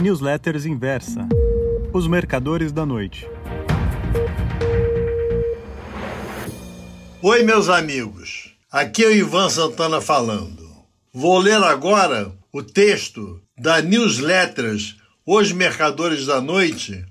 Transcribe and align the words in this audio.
Newsletters 0.00 0.64
Inversa 0.64 1.28
Os 1.92 2.06
Mercadores 2.06 2.70
da 2.70 2.86
Noite. 2.86 3.28
Oi, 7.20 7.42
meus 7.42 7.68
amigos. 7.68 8.54
Aqui 8.70 9.02
é 9.02 9.08
o 9.08 9.12
Ivan 9.12 9.50
Santana 9.50 10.00
falando. 10.00 10.64
Vou 11.12 11.36
ler 11.38 11.60
agora 11.64 12.32
o 12.52 12.62
texto 12.62 13.42
da 13.58 13.82
Newsletters 13.82 14.96
Os 15.26 15.50
Mercadores 15.50 16.26
da 16.26 16.40
Noite 16.40 17.04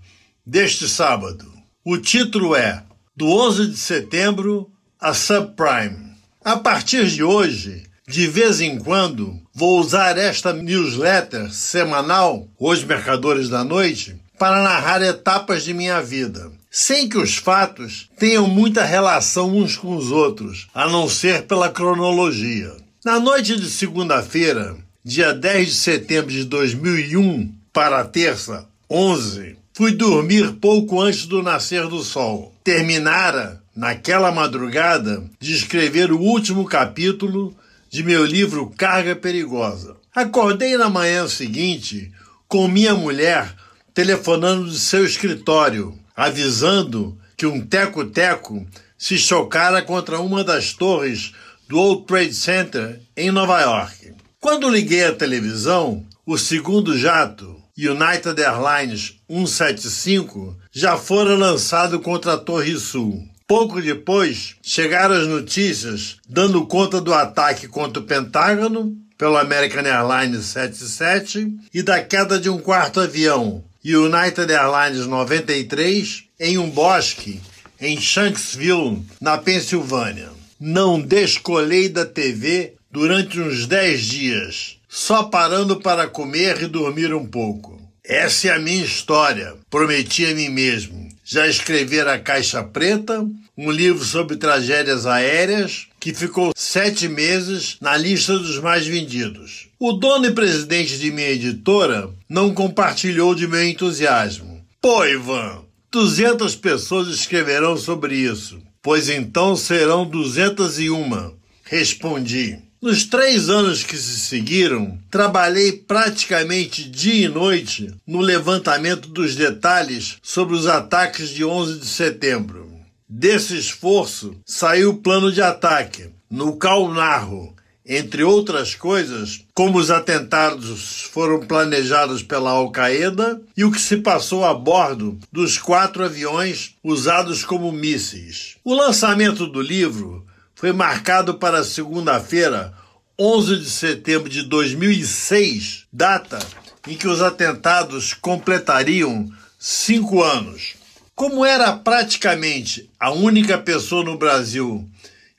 deste 0.45 0.87
sábado. 0.87 1.45
O 1.83 1.97
título 1.97 2.55
é 2.55 2.85
Do 3.13 3.27
11 3.27 3.67
de 3.67 3.77
setembro 3.77 4.71
a 4.97 5.13
Subprime. 5.13 6.15
A 6.41 6.55
partir 6.55 7.07
de 7.07 7.21
hoje, 7.21 7.83
de 8.07 8.25
vez 8.25 8.61
em 8.61 8.79
quando, 8.79 9.37
vou 9.53 9.81
usar 9.81 10.17
esta 10.17 10.53
newsletter 10.53 11.51
semanal, 11.51 12.47
Os 12.57 12.81
Mercadores 12.81 13.49
da 13.49 13.65
Noite, 13.65 14.15
para 14.39 14.63
narrar 14.63 15.01
etapas 15.01 15.65
de 15.65 15.73
minha 15.73 16.01
vida, 16.01 16.49
sem 16.71 17.09
que 17.09 17.17
os 17.17 17.35
fatos 17.35 18.09
tenham 18.17 18.47
muita 18.47 18.85
relação 18.85 19.57
uns 19.57 19.75
com 19.75 19.93
os 19.93 20.09
outros, 20.09 20.67
a 20.73 20.87
não 20.87 21.09
ser 21.09 21.43
pela 21.43 21.69
cronologia. 21.69 22.71
Na 23.03 23.19
noite 23.19 23.57
de 23.57 23.69
segunda-feira, 23.69 24.77
dia 25.03 25.33
10 25.33 25.67
de 25.67 25.75
setembro 25.75 26.31
de 26.31 26.45
2001, 26.45 27.53
para 27.73 27.99
a 27.99 28.05
terça, 28.05 28.65
11, 28.89 29.57
fui 29.73 29.91
dormir 29.91 30.53
pouco 30.61 31.01
antes 31.01 31.25
do 31.25 31.43
nascer 31.43 31.87
do 31.87 32.01
sol. 32.01 32.55
Terminara, 32.63 33.61
naquela 33.75 34.31
madrugada, 34.31 35.25
de 35.41 35.53
escrever 35.53 36.09
o 36.13 36.21
último 36.21 36.63
capítulo 36.63 37.53
de 37.89 38.03
meu 38.03 38.25
livro 38.25 38.71
Carga 38.77 39.15
Perigosa. 39.15 39.95
Acordei 40.13 40.75
na 40.77 40.89
manhã 40.89 41.27
seguinte 41.27 42.11
com 42.47 42.67
minha 42.67 42.93
mulher 42.93 43.53
telefonando 43.93 44.69
de 44.69 44.79
seu 44.79 45.05
escritório, 45.05 45.97
avisando 46.15 47.17
que 47.35 47.45
um 47.45 47.65
teco-teco 47.65 48.65
se 48.97 49.17
chocara 49.17 49.81
contra 49.81 50.19
uma 50.19 50.43
das 50.43 50.73
torres 50.73 51.33
do 51.67 51.77
World 51.77 52.05
Trade 52.05 52.33
Center 52.33 53.01
em 53.15 53.31
Nova 53.31 53.59
York. 53.61 54.13
Quando 54.39 54.69
liguei 54.69 55.05
a 55.05 55.13
televisão, 55.13 56.05
o 56.25 56.37
segundo 56.37 56.97
jato, 56.97 57.61
United 57.77 58.41
Airlines 58.41 59.15
175, 59.29 60.57
já 60.71 60.97
fora 60.97 61.35
lançado 61.35 61.99
contra 61.99 62.33
a 62.33 62.37
Torre 62.37 62.77
Sul. 62.77 63.27
Pouco 63.47 63.81
depois, 63.81 64.57
chegaram 64.61 65.15
as 65.15 65.25
notícias 65.25 66.17
dando 66.27 66.65
conta 66.65 66.99
do 66.99 67.13
ataque 67.13 67.65
contra 67.65 68.03
o 68.03 68.05
Pentágono 68.05 68.93
pelo 69.17 69.37
American 69.37 69.83
Airlines 69.83 70.47
77 70.47 71.55
e 71.73 71.81
da 71.81 72.03
queda 72.03 72.37
de 72.37 72.49
um 72.49 72.57
quarto 72.57 72.99
avião, 72.99 73.63
United 73.85 74.51
Airlines 74.51 75.07
93, 75.07 76.25
em 76.37 76.57
um 76.57 76.69
bosque 76.69 77.39
em 77.79 77.97
Shanksville, 77.97 79.01
na 79.21 79.37
Pensilvânia. 79.37 80.29
Não 80.59 80.99
descolei 80.99 81.87
da 81.87 82.05
TV 82.05 82.73
durante 82.91 83.39
uns 83.39 83.65
10 83.65 84.01
dias, 84.01 84.77
só 84.89 85.23
parando 85.23 85.79
para 85.79 86.05
comer 86.05 86.61
e 86.63 86.67
dormir 86.67 87.13
um 87.13 87.25
pouco. 87.25 87.79
Essa 88.03 88.49
é 88.49 88.51
a 88.51 88.59
minha 88.59 88.83
história, 88.83 89.55
prometi 89.69 90.25
a 90.25 90.35
mim 90.35 90.49
mesmo. 90.49 91.06
Já 91.29 91.45
escrever 91.45 92.07
A 92.07 92.17
Caixa 92.17 92.63
Preta, 92.63 93.27
um 93.57 93.69
livro 93.69 94.01
sobre 94.05 94.37
tragédias 94.37 95.05
aéreas, 95.05 95.87
que 95.99 96.13
ficou 96.13 96.53
sete 96.55 97.09
meses 97.09 97.75
na 97.81 97.97
lista 97.97 98.39
dos 98.39 98.59
mais 98.59 98.87
vendidos. 98.87 99.67
O 99.77 99.91
dono 99.91 100.27
e 100.27 100.31
presidente 100.31 100.97
de 100.97 101.11
minha 101.11 101.31
editora 101.31 102.09
não 102.29 102.53
compartilhou 102.53 103.35
de 103.35 103.45
meu 103.45 103.61
entusiasmo. 103.61 104.65
Pô, 104.79 105.03
Ivan, 105.03 105.65
200 105.91 106.55
pessoas 106.55 107.09
escreverão 107.09 107.75
sobre 107.75 108.15
isso, 108.15 108.57
pois 108.81 109.09
então 109.09 109.53
serão 109.57 110.05
201. 110.05 111.33
Respondi. 111.61 112.66
Nos 112.79 113.05
três 113.05 113.49
anos 113.49 113.83
que 113.83 113.97
se 113.97 114.19
seguiram, 114.19 114.99
trabalhei 115.09 115.71
praticamente 115.71 116.87
dia 116.87 117.25
e 117.25 117.27
noite 117.27 117.91
no 118.05 118.19
levantamento 118.19 119.09
dos 119.09 119.35
detalhes 119.35 120.17
sobre 120.21 120.53
os 120.53 120.67
ataques 120.67 121.29
de 121.29 121.43
11 121.43 121.79
de 121.79 121.87
setembro. 121.87 122.69
Desse 123.09 123.57
esforço 123.57 124.35
saiu 124.45 124.91
o 124.91 124.97
plano 124.97 125.31
de 125.31 125.41
ataque, 125.41 126.11
no 126.29 126.55
qual 126.59 126.93
narro, 126.93 127.55
entre 127.83 128.23
outras 128.23 128.75
coisas, 128.75 129.43
como 129.55 129.79
os 129.79 129.89
atentados 129.89 131.01
foram 131.11 131.39
planejados 131.39 132.21
pela 132.21 132.51
Al-Qaeda 132.51 133.41
e 133.55 133.63
o 133.63 133.71
que 133.71 133.81
se 133.81 133.97
passou 133.97 134.45
a 134.45 134.53
bordo 134.53 135.17
dos 135.31 135.57
quatro 135.57 136.03
aviões 136.03 136.75
usados 136.83 137.43
como 137.43 137.71
mísseis. 137.71 138.57
O 138.63 138.75
lançamento 138.75 139.47
do 139.47 139.61
livro 139.61 140.27
foi 140.57 140.73
marcado 140.73 141.35
para 141.35 141.63
segunda-feira, 141.63 142.73
11 143.17 143.57
de 143.57 143.69
setembro 143.69 144.27
de 144.27 144.41
2006, 144.41 145.85
data 145.93 146.39
em 146.87 146.97
que 146.97 147.07
os 147.07 147.21
atentados 147.21 148.15
completariam 148.15 149.31
cinco 149.59 150.23
anos. 150.23 150.73
Como 151.13 151.45
era 151.45 151.73
praticamente 151.73 152.89
a 152.99 153.11
única 153.11 153.59
pessoa 153.59 154.03
no 154.03 154.17
Brasil 154.17 154.83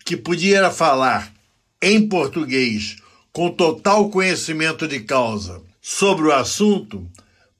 que 0.04 0.16
podia 0.16 0.70
falar 0.70 1.32
em 1.82 2.08
português 2.08 2.98
com 3.32 3.50
total 3.50 4.10
conhecimento 4.10 4.86
de 4.86 5.00
causa 5.00 5.60
sobre 5.82 6.28
o 6.28 6.32
assunto, 6.32 7.04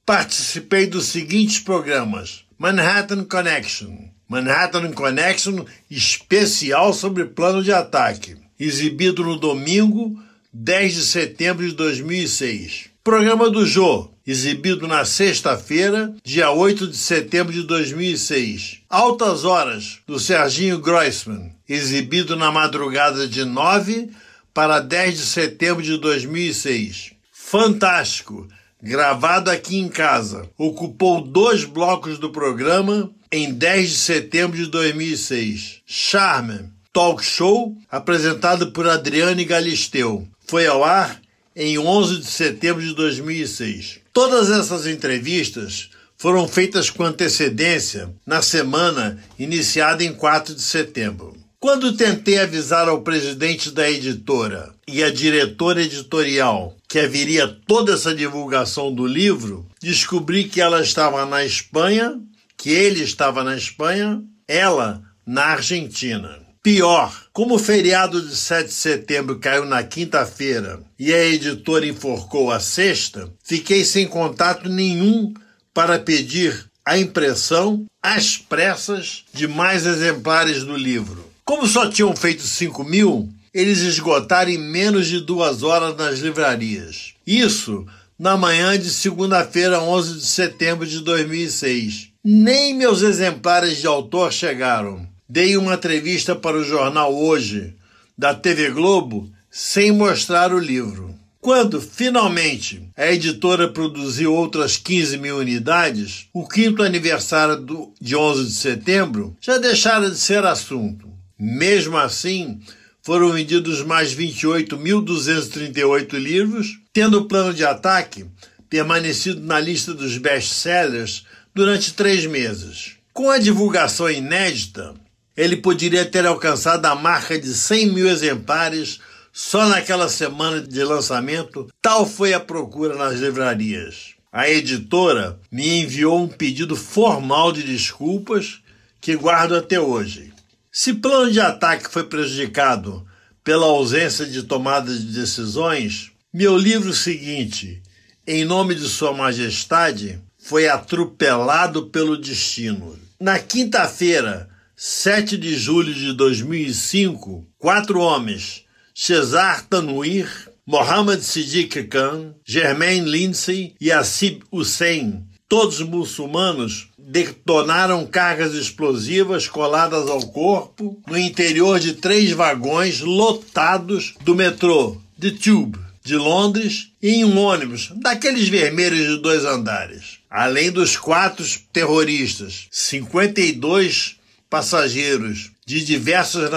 participei 0.05 0.87
dos 0.87 1.07
seguintes 1.07 1.59
programas: 1.59 2.45
Manhattan 2.57 3.25
Connection, 3.25 4.08
Manhattan 4.29 4.93
Connection 4.93 5.65
especial 5.89 6.93
sobre 6.93 7.25
plano 7.25 7.63
de 7.63 7.73
ataque, 7.73 8.37
exibido 8.59 9.23
no 9.23 9.39
domingo 9.39 10.21
10 10.53 10.93
de 10.93 11.01
setembro 11.01 11.67
de 11.67 11.73
2006. 11.73 12.91
Programa 13.03 13.49
do 13.49 13.65
Jô, 13.65 14.11
exibido 14.27 14.87
na 14.87 15.03
sexta-feira, 15.03 16.13
dia 16.23 16.51
8 16.51 16.89
de 16.89 16.95
setembro 16.95 17.51
de 17.51 17.63
2006. 17.63 18.81
Altas 18.87 19.45
Horas, 19.45 19.97
do 20.05 20.19
Serginho 20.19 20.77
Groisman, 20.77 21.51
exibido 21.67 22.35
na 22.35 22.51
madrugada 22.51 23.27
de 23.27 23.43
9 23.43 24.11
para 24.53 24.79
10 24.79 25.17
de 25.17 25.25
setembro 25.25 25.81
de 25.81 25.97
2006. 25.97 27.13
Fantástico, 27.31 28.47
gravado 28.79 29.49
aqui 29.49 29.79
em 29.79 29.89
casa. 29.89 30.47
Ocupou 30.55 31.19
dois 31.19 31.63
blocos 31.63 32.19
do 32.19 32.29
programa 32.29 33.11
em 33.31 33.53
10 33.53 33.89
de 33.89 33.95
setembro 33.95 34.57
de 34.57 34.65
2006. 34.67 35.81
Charme, 35.85 36.69
talk 36.91 37.23
show 37.23 37.75
apresentado 37.89 38.71
por 38.71 38.87
Adriane 38.87 39.45
Galisteu. 39.45 40.27
Foi 40.47 40.65
ao 40.65 40.83
ar 40.83 41.21
em 41.55 41.77
11 41.77 42.19
de 42.19 42.25
setembro 42.25 42.81
de 42.81 42.93
2006. 42.95 43.99
Todas 44.11 44.49
essas 44.49 44.87
entrevistas 44.87 45.89
foram 46.17 46.47
feitas 46.47 46.89
com 46.89 47.03
antecedência 47.03 48.09
na 48.25 48.41
semana 48.41 49.23
iniciada 49.37 50.03
em 50.03 50.13
4 50.13 50.55
de 50.55 50.61
setembro. 50.61 51.37
Quando 51.59 51.95
tentei 51.95 52.39
avisar 52.39 52.87
ao 52.87 53.01
presidente 53.01 53.69
da 53.69 53.89
editora 53.89 54.73
e 54.87 55.03
à 55.03 55.11
diretora 55.11 55.81
editorial 55.83 56.75
que 56.87 56.99
haveria 56.99 57.47
toda 57.47 57.93
essa 57.93 58.15
divulgação 58.15 58.93
do 58.93 59.05
livro, 59.05 59.67
descobri 59.81 60.45
que 60.45 60.61
ela 60.61 60.81
estava 60.81 61.25
na 61.25 61.43
Espanha 61.43 62.17
que 62.59 62.69
ele 62.69 63.01
estava 63.01 63.41
na 63.41 63.55
Espanha, 63.55 64.21
ela 64.45 65.01
na 65.25 65.45
Argentina. 65.45 66.37
Pior, 66.61 67.27
como 67.31 67.55
o 67.55 67.59
feriado 67.59 68.21
de 68.21 68.35
7 68.35 68.67
de 68.67 68.73
setembro 68.73 69.39
caiu 69.39 69.65
na 69.65 69.81
quinta-feira 69.81 70.81
e 70.99 71.13
a 71.13 71.25
editora 71.25 71.87
enforcou 71.87 72.51
a 72.51 72.59
sexta, 72.59 73.31
fiquei 73.41 73.85
sem 73.85 74.05
contato 74.05 74.67
nenhum 74.67 75.33
para 75.73 75.97
pedir 75.97 76.65
a 76.85 76.97
impressão 76.97 77.85
às 78.03 78.37
pressas 78.37 79.23
de 79.33 79.47
mais 79.47 79.85
exemplares 79.85 80.65
do 80.65 80.75
livro. 80.75 81.31
Como 81.45 81.65
só 81.65 81.89
tinham 81.89 82.13
feito 82.13 82.43
5 82.43 82.83
mil, 82.83 83.29
eles 83.53 83.79
esgotaram 83.79 84.51
em 84.51 84.57
menos 84.57 85.07
de 85.07 85.21
duas 85.21 85.63
horas 85.63 85.95
nas 85.95 86.19
livrarias. 86.19 87.13
Isso 87.25 87.87
na 88.19 88.35
manhã 88.35 88.77
de 88.77 88.89
segunda-feira, 88.89 89.81
11 89.81 90.19
de 90.19 90.25
setembro 90.25 90.85
de 90.85 90.99
2006. 90.99 92.08
Nem 92.23 92.73
meus 92.73 93.01
exemplares 93.01 93.77
de 93.77 93.87
autor 93.87 94.33
chegaram. 94.33 95.07
Dei 95.27 95.55
uma 95.55 95.75
entrevista 95.75 96.35
para 96.35 96.57
o 96.57 96.65
jornal 96.65 97.15
Hoje, 97.15 97.73
da 98.17 98.35
TV 98.35 98.71
Globo, 98.71 99.31
sem 99.49 99.93
mostrar 99.93 100.53
o 100.53 100.59
livro. 100.59 101.15
Quando, 101.39 101.79
finalmente, 101.79 102.83
a 102.97 103.09
editora 103.09 103.69
produziu 103.69 104.33
outras 104.33 104.75
15 104.75 105.17
mil 105.17 105.37
unidades, 105.37 106.27
o 106.33 106.45
quinto 106.45 106.83
aniversário 106.83 107.55
do, 107.55 107.93
de 108.01 108.17
11 108.17 108.47
de 108.47 108.53
setembro 108.53 109.37
já 109.39 109.57
deixara 109.57 110.11
de 110.11 110.17
ser 110.17 110.45
assunto. 110.45 111.07
Mesmo 111.39 111.97
assim, 111.97 112.59
foram 113.01 113.31
vendidos 113.31 113.81
mais 113.81 114.13
28.238 114.13 116.15
livros, 116.15 116.79
tendo 116.91 117.19
o 117.19 117.29
plano 117.29 117.53
de 117.53 117.63
ataque 117.63 118.25
permanecido 118.69 119.39
na 119.39 119.57
lista 119.57 119.93
dos 119.93 120.17
best-sellers 120.17 121.23
durante 121.59 121.93
três 121.93 122.25
meses. 122.25 122.93
Com 123.11 123.29
a 123.29 123.37
divulgação 123.37 124.09
inédita, 124.09 124.95
ele 125.35 125.57
poderia 125.57 126.05
ter 126.05 126.25
alcançado 126.25 126.85
a 126.85 126.95
marca 126.95 127.37
de 127.37 127.53
100 127.53 127.87
mil 127.87 128.07
exemplares 128.07 129.01
só 129.33 129.67
naquela 129.67 130.07
semana 130.07 130.61
de 130.61 130.81
lançamento, 130.85 131.67
tal 131.81 132.05
foi 132.05 132.33
a 132.33 132.39
procura 132.39 132.95
nas 132.95 133.19
livrarias. 133.19 134.15
A 134.31 134.49
editora 134.49 135.37
me 135.51 135.81
enviou 135.81 136.23
um 136.23 136.29
pedido 136.29 136.77
formal 136.77 137.51
de 137.51 137.63
desculpas 137.63 138.61
que 139.01 139.17
guardo 139.17 139.53
até 139.53 139.81
hoje. 139.81 140.31
Se 140.71 140.93
plano 140.93 141.29
de 141.29 141.41
ataque 141.41 141.91
foi 141.91 142.05
prejudicado 142.05 143.05
pela 143.43 143.65
ausência 143.65 144.25
de 144.25 144.43
tomada 144.43 144.97
de 144.97 145.07
decisões, 145.07 146.09
meu 146.33 146.57
livro 146.57 146.93
seguinte, 146.93 147.83
Em 148.25 148.45
Nome 148.45 148.75
de 148.75 148.87
Sua 148.87 149.11
Majestade, 149.11 150.21
foi 150.39 150.67
atropelado 150.67 151.87
pelo 151.87 152.17
destino. 152.17 152.97
Na 153.19 153.37
quinta-feira, 153.37 154.49
7 154.75 155.37
de 155.37 155.57
julho 155.57 155.93
de 155.93 156.13
2005, 156.13 157.45
quatro 157.57 157.99
homens, 157.99 158.63
Cesar 158.95 159.65
Tanwir, 159.67 160.29
Mohammed 160.65 161.21
Siddiq 161.21 161.83
Khan, 161.83 162.33
Germain 162.45 163.03
Lindsay 163.03 163.75
e 163.79 163.91
Asib 163.91 164.41
Hussein, 164.49 165.25
todos 165.49 165.81
muçulmanos, 165.81 166.87
detonaram 166.97 168.05
cargas 168.05 168.53
explosivas 168.53 169.47
coladas 169.47 170.07
ao 170.07 170.21
corpo 170.27 171.01
no 171.07 171.17
interior 171.17 171.79
de 171.79 171.93
três 171.93 172.31
vagões 172.31 173.01
lotados 173.01 174.13
do 174.23 174.35
metrô 174.35 174.95
The 175.19 175.31
Tube 175.31 175.88
de 176.09 176.17
Londres 176.17 176.91
em 177.01 177.23
um 177.23 177.37
ônibus 177.37 177.91
daqueles 177.95 178.49
vermelhos 178.49 179.07
de 179.07 179.21
dois 179.21 179.45
andares. 179.45 180.17
Além 180.29 180.71
dos 180.71 180.97
quatro 180.97 181.45
terroristas, 181.71 182.67
52 182.71 184.17
passageiros 184.49 185.51
de 185.65 185.85
diversas 185.85 186.49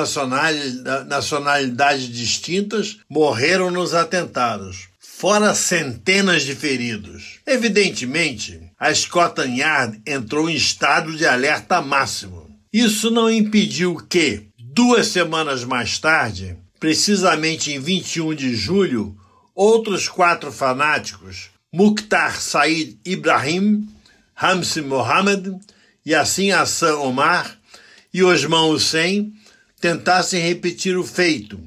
nacionalidades 1.07 2.09
distintas 2.09 2.97
morreram 3.09 3.71
nos 3.71 3.93
atentados, 3.93 4.89
fora 4.99 5.55
centenas 5.55 6.45
de 6.45 6.55
feridos. 6.55 7.41
Evidentemente, 7.47 8.59
a 8.81 8.93
Scotland 8.95 9.61
Yard 9.61 10.01
entrou 10.07 10.49
em 10.49 10.55
estado 10.55 11.15
de 11.15 11.27
alerta 11.27 11.83
máximo. 11.83 12.51
Isso 12.73 13.11
não 13.11 13.31
impediu 13.31 13.97
que, 14.09 14.49
duas 14.59 15.09
semanas 15.09 15.63
mais 15.63 15.99
tarde, 15.99 16.57
precisamente 16.81 17.71
em 17.71 17.79
21 17.79 18.35
de 18.35 18.57
julho, 18.57 19.15
outros 19.55 20.09
quatro 20.09 20.53
fanáticos, 20.53 21.51
Mukhtar 21.73 22.41
Said 22.41 22.99
Ibrahim, 23.05 23.89
Hamsi 24.35 24.83
Mohammed, 24.83 25.59
Yassin 26.07 26.51
Hassan 26.51 26.97
Omar 26.97 27.59
e 28.13 28.23
Osman 28.23 28.71
Hussein, 28.71 29.33
tentassem 29.81 30.41
repetir 30.41 30.97
o 30.97 31.05
feito, 31.05 31.61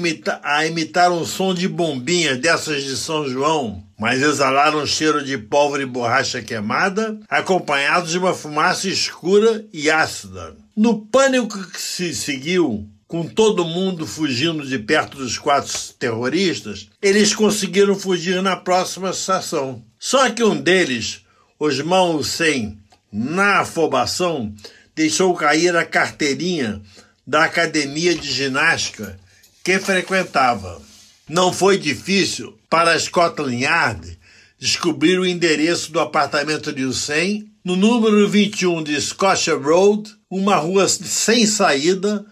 a, 0.44 0.64
imitar 0.64 1.10
um 1.10 1.24
som 1.24 1.52
de 1.52 1.66
bombinhas 1.66 2.38
dessas 2.38 2.84
de 2.84 2.96
São 2.96 3.28
João, 3.28 3.84
mas 3.98 4.22
exalaram 4.22 4.82
um 4.82 4.86
cheiro 4.86 5.24
de 5.24 5.38
pólvora 5.38 5.82
e 5.82 5.86
borracha 5.86 6.42
queimada, 6.42 7.18
acompanhados 7.28 8.10
de 8.10 8.18
uma 8.18 8.34
fumaça 8.34 8.88
escura 8.88 9.64
e 9.72 9.90
ácida. 9.90 10.54
No 10.76 11.06
pânico 11.06 11.58
que 11.70 11.80
se 11.80 12.14
seguiu, 12.14 12.86
com 13.08 13.26
todo 13.26 13.64
mundo 13.64 14.06
fugindo 14.06 14.66
de 14.66 14.78
perto 14.78 15.16
dos 15.16 15.38
quatro 15.38 15.72
terroristas, 15.98 16.88
eles 17.00 17.34
conseguiram 17.34 17.94
fugir 17.94 18.42
na 18.42 18.56
próxima 18.56 19.10
estação. 19.10 19.82
Só 19.98 20.28
que 20.30 20.42
um 20.42 20.60
deles, 20.60 21.22
Osman 21.58 22.16
Hussein, 22.16 22.78
na 23.10 23.60
afobação, 23.60 24.52
deixou 24.94 25.34
cair 25.34 25.74
a 25.76 25.84
carteirinha 25.84 26.82
da 27.26 27.44
academia 27.44 28.14
de 28.14 28.30
ginástica 28.30 29.18
que 29.64 29.78
frequentava. 29.78 30.80
Não 31.28 31.52
foi 31.52 31.76
difícil 31.76 32.56
para 32.70 32.96
Scotland 32.96 33.64
Yard 33.64 34.16
descobrir 34.56 35.18
o 35.18 35.26
endereço 35.26 35.90
do 35.90 35.98
apartamento 35.98 36.72
de 36.72 36.84
Hussein 36.84 37.50
no 37.64 37.74
número 37.74 38.28
21 38.28 38.84
de 38.84 39.00
Scotia 39.00 39.56
Road, 39.56 40.14
uma 40.30 40.54
rua 40.54 40.86
sem 40.88 41.44
saída, 41.44 42.24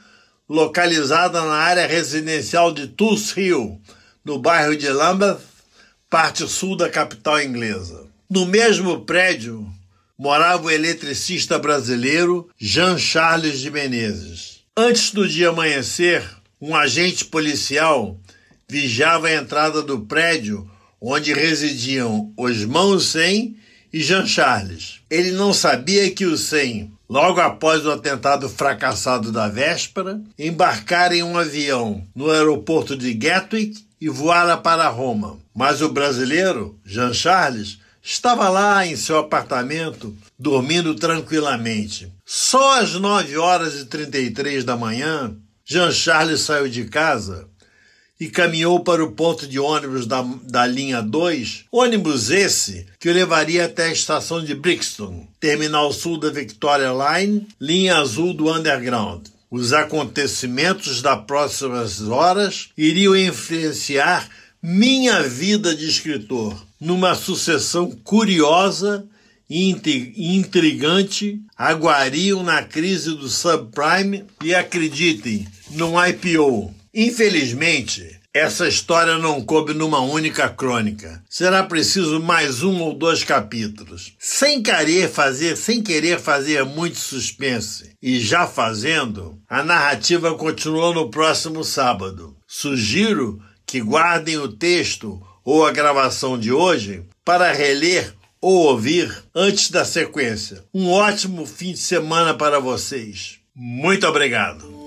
localizada 0.48 1.40
na 1.42 1.56
área 1.56 1.88
residencial 1.88 2.72
de 2.72 2.86
Tulse 2.86 3.40
Hill, 3.40 3.80
no 4.24 4.38
bairro 4.38 4.76
de 4.76 4.88
Lambeth, 4.88 5.40
parte 6.08 6.46
sul 6.48 6.76
da 6.76 6.88
capital 6.88 7.42
inglesa. 7.42 8.06
No 8.30 8.46
mesmo 8.46 9.00
prédio 9.00 9.66
morava 10.16 10.66
o 10.66 10.70
eletricista 10.70 11.58
brasileiro 11.58 12.48
Jean 12.56 12.96
Charles 12.96 13.58
de 13.58 13.72
Menezes. 13.72 14.60
Antes 14.76 15.10
do 15.10 15.28
dia 15.28 15.48
amanhecer, 15.48 16.24
um 16.60 16.76
agente 16.76 17.24
policial 17.24 18.20
vigiava 18.74 19.28
a 19.28 19.34
entrada 19.34 19.80
do 19.80 20.00
prédio 20.00 20.68
onde 21.00 21.32
residiam 21.32 22.32
Osman 22.36 22.86
Hussein 22.86 23.56
e 23.92 24.02
Jean 24.02 24.26
Charles. 24.26 25.00
Ele 25.08 25.30
não 25.30 25.52
sabia 25.52 26.10
que 26.10 26.26
Hussein, 26.26 26.90
logo 27.08 27.40
após 27.40 27.86
o 27.86 27.92
atentado 27.92 28.48
fracassado 28.48 29.30
da 29.30 29.46
véspera, 29.46 30.20
embarcara 30.36 31.14
em 31.14 31.22
um 31.22 31.38
avião 31.38 32.04
no 32.16 32.28
aeroporto 32.30 32.96
de 32.96 33.14
Gatwick 33.14 33.86
e 34.00 34.08
voara 34.08 34.56
para 34.56 34.88
Roma. 34.88 35.38
Mas 35.54 35.80
o 35.80 35.88
brasileiro, 35.88 36.76
Jean 36.84 37.14
Charles, 37.14 37.78
estava 38.02 38.48
lá 38.48 38.84
em 38.84 38.96
seu 38.96 39.18
apartamento, 39.18 40.12
dormindo 40.36 40.96
tranquilamente. 40.96 42.12
Só 42.26 42.80
às 42.80 42.94
9 42.94 43.36
horas 43.36 43.78
e 43.78 43.84
33 43.84 44.64
da 44.64 44.76
manhã, 44.76 45.32
Jean 45.64 45.92
Charles 45.92 46.40
saiu 46.40 46.68
de 46.68 46.84
casa 46.84 47.48
e 48.18 48.28
caminhou 48.28 48.80
para 48.80 49.04
o 49.04 49.12
ponto 49.12 49.46
de 49.46 49.58
ônibus 49.58 50.06
da, 50.06 50.22
da 50.44 50.66
linha 50.66 51.02
2, 51.02 51.64
ônibus 51.70 52.30
esse 52.30 52.86
que 53.00 53.08
o 53.08 53.12
levaria 53.12 53.64
até 53.64 53.86
a 53.86 53.92
estação 53.92 54.44
de 54.44 54.54
Brixton, 54.54 55.26
terminal 55.40 55.92
sul 55.92 56.18
da 56.18 56.30
Victoria 56.30 56.92
Line, 56.92 57.46
linha 57.60 57.96
azul 57.96 58.32
do 58.32 58.52
Underground. 58.52 59.26
Os 59.50 59.72
acontecimentos 59.72 61.02
das 61.02 61.24
próximas 61.24 62.02
horas 62.02 62.70
iriam 62.76 63.16
influenciar 63.16 64.28
minha 64.62 65.22
vida 65.22 65.74
de 65.74 65.86
escritor 65.86 66.56
numa 66.80 67.14
sucessão 67.14 67.90
curiosa 67.90 69.06
e 69.48 69.70
intrigante, 70.16 71.40
aguariam 71.56 72.42
na 72.42 72.62
crise 72.62 73.10
do 73.10 73.28
subprime 73.28 74.24
e 74.42 74.54
acreditem, 74.54 75.46
num 75.70 75.94
IPO. 76.02 76.74
Infelizmente, 76.94 78.20
essa 78.32 78.68
história 78.68 79.18
não 79.18 79.40
coube 79.40 79.74
numa 79.74 80.00
única 80.00 80.48
crônica. 80.48 81.20
Será 81.28 81.64
preciso 81.64 82.20
mais 82.20 82.62
um 82.62 82.80
ou 82.82 82.94
dois 82.94 83.24
capítulos. 83.24 84.12
Sem 84.16 84.62
querer 84.62 85.10
fazer, 85.10 85.56
sem 85.56 85.82
querer 85.82 86.20
fazer 86.20 86.64
muito 86.64 86.96
suspense 86.96 87.96
e 88.00 88.20
já 88.20 88.46
fazendo, 88.46 89.36
a 89.48 89.64
narrativa 89.64 90.34
continuou 90.34 90.94
no 90.94 91.10
próximo 91.10 91.64
sábado. 91.64 92.36
Sugiro 92.46 93.42
que 93.66 93.80
guardem 93.80 94.36
o 94.38 94.46
texto 94.46 95.20
ou 95.44 95.66
a 95.66 95.72
gravação 95.72 96.38
de 96.38 96.52
hoje 96.52 97.02
para 97.24 97.52
reler 97.52 98.14
ou 98.40 98.66
ouvir 98.68 99.12
antes 99.34 99.68
da 99.68 99.84
sequência. 99.84 100.62
Um 100.72 100.90
ótimo 100.90 101.44
fim 101.44 101.72
de 101.72 101.78
semana 101.78 102.34
para 102.34 102.60
vocês. 102.60 103.40
Muito 103.52 104.06
obrigado. 104.06 104.83